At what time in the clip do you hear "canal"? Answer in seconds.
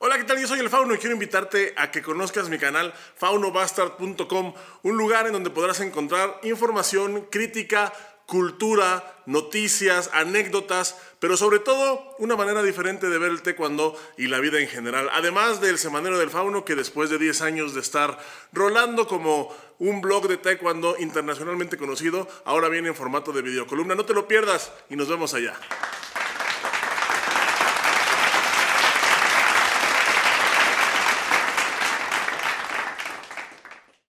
2.56-2.94